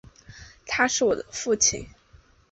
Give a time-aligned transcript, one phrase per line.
[0.65, 1.87] 他是我父亲